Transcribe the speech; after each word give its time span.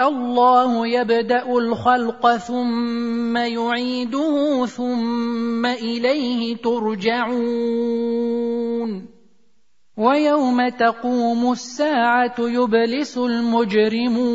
الله 0.00 0.86
يبدأ 0.86 1.46
الخلق 1.46 2.36
ثم 2.36 3.36
يعيده 3.36 4.66
ثم 4.66 5.66
إليه 5.66 6.56
ترجعون. 6.56 7.44
ويوم 9.96 10.68
تقوم 10.68 11.52
الساعة 11.52 12.34
يبلس 12.38 13.18
المجرمون. 13.18 14.34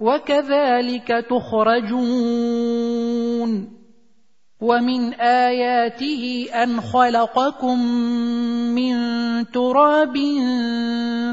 وكذلك 0.00 1.08
تخرجون 1.30 2.70
ومن 4.60 5.14
آياته 5.14 6.48
أن 6.62 6.80
خلقكم 6.80 7.78
من 8.76 8.94
تراب 9.52 10.16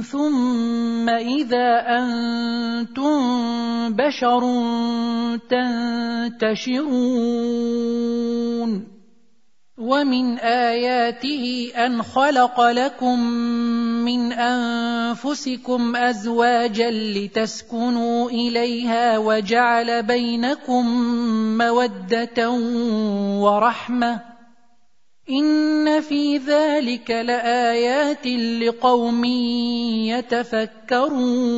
ثم 0.04 1.10
إذا 1.10 1.84
أنتم 2.00 3.20
بشر 3.96 4.44
تنتشرون 6.40 6.98
ومن 9.78 10.38
اياته 10.40 11.72
ان 11.76 12.02
خلق 12.02 12.62
لكم 12.62 13.20
من 14.06 14.34
انفسكم 14.34 15.96
ازواجا 15.96 16.92
لتسكنوا 16.92 18.30
اليها 18.30 19.18
وجعل 19.18 20.04
بينكم 20.04 20.86
موده 21.58 22.50
ورحمه 23.42 24.22
ان 25.30 26.02
في 26.02 26.38
ذلك 26.38 27.12
لايات 27.12 28.28
لقوم 28.62 29.26
يتفكرون 30.10 31.58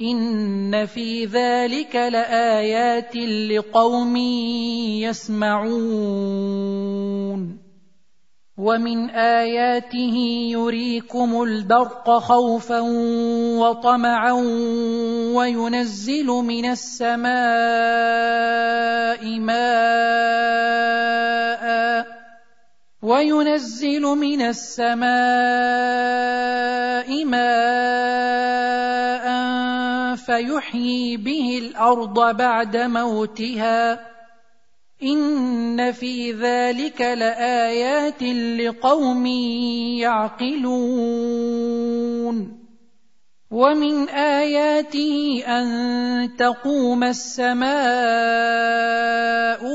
ان 0.00 0.86
في 0.86 1.24
ذلك 1.24 1.96
لايات 1.96 3.16
لقوم 3.16 4.16
يسمعون 5.00 6.36
ومن 8.58 9.10
اياته 9.10 10.16
يريكم 10.52 11.42
البرق 11.42 12.10
خوفا 12.18 12.80
وطمعا 13.60 14.32
وينزل 15.36 16.26
من 16.26 16.64
السماء 16.64 17.30
ماء 19.40 20.06
وينزل 23.02 24.02
من 24.02 24.42
السماء 24.42 25.06
ماء 27.24 28.45
فيحيي 30.36 31.16
به 31.16 31.58
الأرض 31.62 32.36
بعد 32.36 32.76
موتها 32.76 34.00
إن 35.02 35.92
في 35.92 36.32
ذلك 36.32 37.00
لآيات 37.00 38.22
لقوم 38.60 39.26
يعقلون 39.96 41.16
ومن 43.50 44.08
آياته 44.08 45.42
أن 45.46 46.36
تقوم 46.36 47.04
السماء 47.04 47.66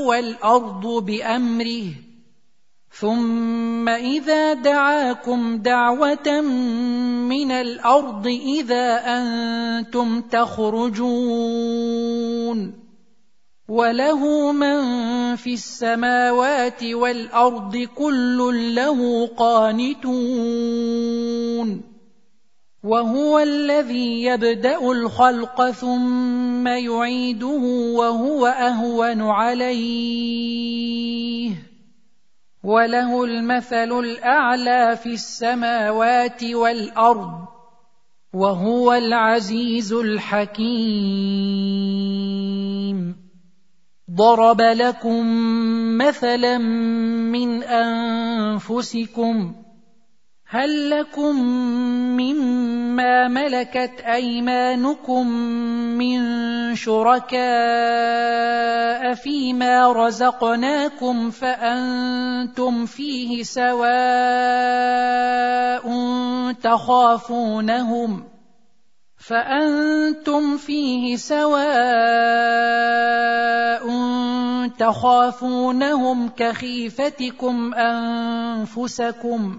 والأرض 0.06 0.86
بأمره 1.04 2.11
ثم 3.02 3.88
اذا 3.88 4.52
دعاكم 4.54 5.58
دعوه 5.58 6.40
من 7.26 7.50
الأرض 7.50 8.26
اذا 8.26 9.02
أنتم 9.06 10.20
تخرجون 10.20 11.42
وله 13.68 14.52
من 14.52 14.80
في 15.36 15.54
السماوات 15.54 16.84
والارض 16.84 17.76
كل 17.76 18.74
له 18.74 19.26
قانتون 19.26 20.12
وهو 22.84 23.38
الذي 23.38 24.22
يبدا 24.22 24.90
الخلق 24.90 25.70
ثم 25.70 26.66
يعيده 26.66 27.62
وهو 27.98 28.46
اهون 28.46 29.22
عليه 29.22 30.52
وله 32.62 33.24
المثل 33.24 33.92
الأعلى 33.98 34.96
في 34.96 35.14
السماوات 35.14 36.44
والأرض 36.44 37.48
وهو 38.32 38.92
العزيز 38.92 39.92
الحكيم. 39.92 40.62
ضرب 44.10 44.60
لكم 44.60 45.26
مثلا 45.98 46.58
من 46.58 47.62
أنفسكم 47.62 49.54
هل 50.52 50.90
لكم 50.90 51.36
مما 52.20 53.28
ملكت 53.28 54.00
أيمانكم 54.00 55.26
من 55.96 56.20
شركاء 56.74 57.42
فيما 59.14 59.92
رزقناكم 59.92 61.30
فأنتم 61.30 62.86
فيه 62.86 63.42
سواء 63.42 63.82
تخافونهم 66.52 68.24
فأنتم 69.18 70.56
فيه 70.56 71.16
سواء 71.16 71.62
تخافونهم 74.78 76.28
كخيفتكم 76.28 77.74
أنفسكم 77.74 79.58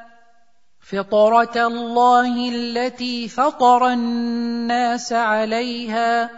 فطرة 0.81 1.67
الله 1.67 2.49
التي 2.49 3.27
فطر 3.27 3.87
الناس 3.87 5.13
عليها 5.13 6.29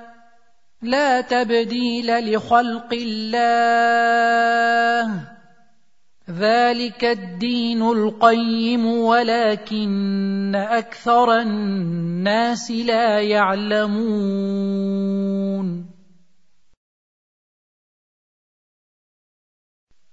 لا 0.82 1.22
تبديل 1.22 2.34
لخلق 2.34 2.94
الله. 2.94 4.14
ذلك 6.30 7.04
الدين 7.04 7.82
القيم 7.82 8.86
ولكن 8.86 10.56
أكثر 10.56 11.40
الناس 11.42 12.72
لا 12.72 13.20
يعلمون. 13.20 14.74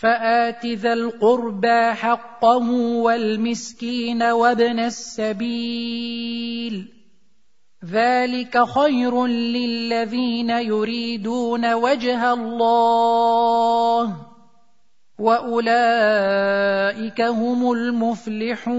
فآت 0.00 0.66
ذا 0.66 0.92
القربى 0.92 1.92
حقه 1.92 2.70
والمسكين 3.02 4.22
وابن 4.22 4.78
السبيل. 4.78 6.18
ذلك 7.84 8.64
خير 8.64 9.26
للذين 9.26 10.50
يريدون 10.50 11.74
وجه 11.74 12.32
الله 12.32 14.16
وأولئك 15.18 15.60
هم 17.20 17.72
المفلحون. 17.72 18.78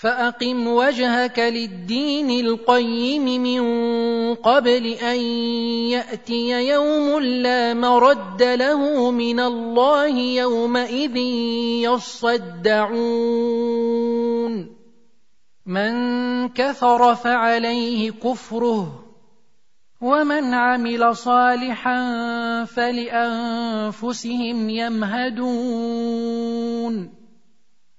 فأقم 0.00 0.66
وجهك 0.66 1.38
للدين 1.38 2.46
القيم 2.46 3.42
من 3.42 3.64
قبل 4.34 4.86
أن 4.86 5.20
يأتي 5.92 6.68
يوم 6.68 7.20
لا 7.20 7.74
مرد 7.74 8.42
له 8.42 9.10
من 9.10 9.40
الله 9.40 10.16
يومئذ 10.16 11.16
يصدعون. 11.84 12.90
من 15.66 15.92
كفر 16.48 17.14
فعليه 17.14 18.10
كفره 18.10 19.04
ومن 20.00 20.54
عمل 20.54 21.16
صالحا 21.16 22.00
فلأنفسهم 22.64 24.70
يمهدون. 24.70 26.00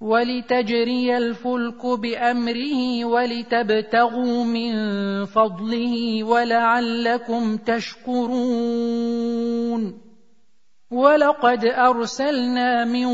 ولتجري 0.00 1.16
الفلك 1.16 1.86
بأمره 1.86 3.04
ولتبتغوا 3.04 4.44
من 4.44 4.72
فضله 5.24 6.24
ولعلكم 6.24 7.56
تشكرون. 7.56 9.20
ولقد 10.90 11.64
أرسلنا 11.64 12.84
من 12.84 13.08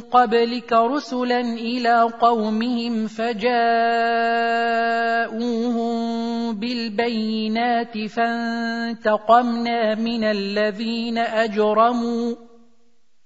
قبلك 0.00 0.72
رسلا 0.72 1.40
إلى 1.40 2.02
قومهم 2.20 3.06
فجاءوهم 3.06 3.50
بالبينات 6.60 7.98
فانتقمنا 7.98 9.94
من 9.94 10.24
الذين 10.24 11.18
أجرموا 11.18 12.49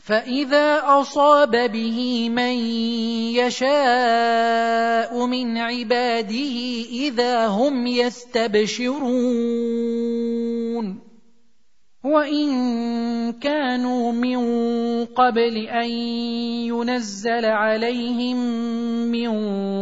فاذا 0.00 1.00
اصاب 1.00 1.50
به 1.72 2.28
من 2.28 2.56
يشاء 3.36 5.26
من 5.26 5.58
عباده 5.58 6.84
اذا 6.90 7.46
هم 7.46 7.86
يستبشرون 7.86 9.00
وان 12.04 13.32
كانوا 13.32 14.12
من 14.12 14.40
قبل 15.04 15.56
ان 15.56 15.90
ينزل 16.70 17.44
عليهم 17.44 18.36
من 19.12 19.30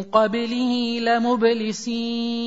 قبله 0.03 1.01
لمبلسين 1.01 2.39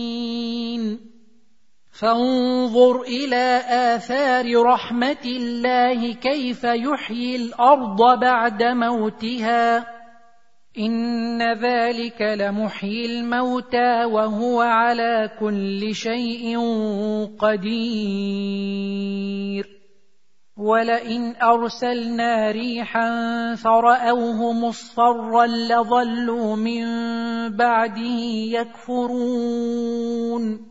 فانظر 2.02 3.02
إلى 3.02 3.62
آثار 3.70 4.64
رحمة 4.64 5.26
الله 5.26 6.14
كيف 6.14 6.64
يحيي 6.64 7.36
الأرض 7.36 8.20
بعد 8.20 8.64
موتها. 8.64 9.86
إن 10.78 11.54
ذلك 11.54 12.22
لمحيي 12.22 13.06
الموتى 13.06 14.06
وهو 14.06 14.62
على 14.62 15.30
كل 15.40 15.96
شيء 15.96 16.60
قدير. 17.40 18.72
ولئن 20.58 21.36
أرسلنا 21.44 22.52
ريحا 22.52 23.10
فراوه 23.56 24.54
مصفرا 24.54 25.46
لظلوا 25.46 26.56
من 26.56 26.86
بعده 27.58 28.20
يكفرون. 28.58 30.71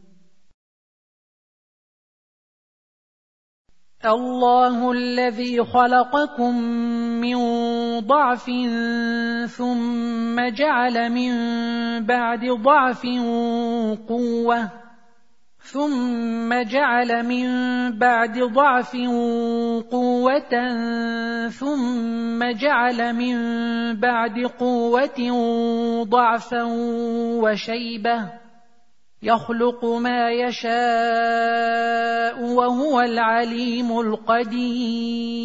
الله 4.05 4.91
الذي 4.91 5.63
خلقكم 5.63 6.61
من 7.21 7.37
ضعف 7.99 8.45
ثم 9.57 10.49
جعل 10.49 11.09
من 11.11 11.33
بعد 12.05 12.45
ضعف 12.45 13.01
قوة 14.09 14.69
ثم 15.61 16.61
جعل 16.63 17.25
من 17.25 17.47
بعد 17.97 18.39
ضعف 18.39 18.95
قوة 19.91 20.53
ثم 21.49 22.51
جعل 22.51 23.13
من 23.13 23.35
بعد 23.99 24.39
قوة 24.59 25.19
ضعفا 26.03 26.63
وشيبة 27.43 28.41
يخلق 29.23 29.85
ما 29.85 30.31
يشاء 30.31 30.71
وهو 32.43 33.01
العليم 33.01 33.99
القدير. 33.99 35.41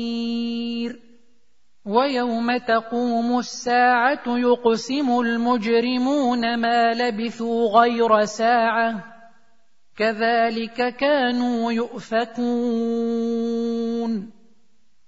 ويوم 1.87 2.57
تقوم 2.57 3.39
الساعة 3.39 4.23
يقسم 4.27 5.21
المجرمون 5.21 6.57
ما 6.61 6.93
لبثوا 6.93 7.81
غير 7.81 8.25
ساعة. 8.25 9.05
كذلك 9.97 10.97
كانوا 10.97 11.73
يؤفكون. 11.73 12.47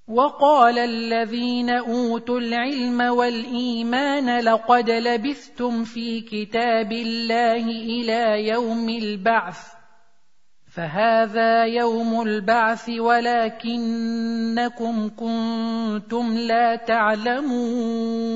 وقال 0.09 0.79
الذين 0.79 1.71
أوتوا 1.71 2.39
العلم 2.39 3.01
والإيمان 3.01 4.41
لقد 4.41 4.91
لبثتم 4.91 5.85
في 5.85 6.21
كتاب 6.21 6.93
الله 6.93 7.65
إلى 7.71 8.49
يوم 8.49 8.89
البعث 8.89 9.79
فهذا 10.79 11.65
يوم 11.65 12.23
البعث 12.23 12.91
ولكنكم 12.91 14.29
كنتم 15.09 16.39
لا 16.39 16.77
تعلمون. 16.77 18.29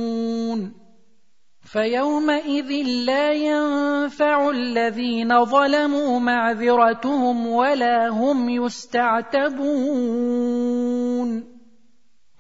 فيومئذ 1.63 2.73
لا 3.07 3.33
ينفع 3.33 4.51
الذين 4.51 5.45
ظلموا 5.45 6.19
معذرتهم 6.19 7.47
ولا 7.47 8.09
هم 8.09 8.49
يستعتبون. 8.49 9.53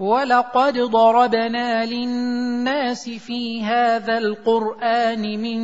ولقد 0.02 0.78
ضربنا 0.78 1.86
للناس 1.86 3.10
في 3.10 3.62
هذا 3.62 4.18
القران 4.18 5.22
من 5.38 5.60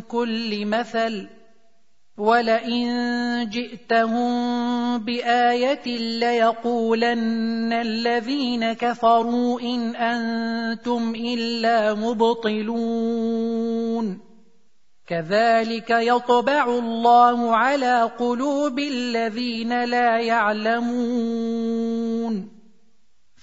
كل 0.00 0.66
مثل 0.66 1.28
ولئن 2.18 2.88
جئتهم 3.50 4.28
بايه 4.98 5.98
ليقولن 6.18 7.72
الذين 7.72 8.72
كفروا 8.72 9.60
ان 9.60 9.96
أنتم 9.96 11.14
الا 11.14 11.94
مبطلون 11.94 13.38
كذلك 15.06 15.90
يطبع 15.90 16.64
الله 16.64 17.56
على 17.56 18.10
قلوب 18.18 18.78
الذين 18.78 19.84
لا 19.84 20.18
يعلمون 20.20 21.68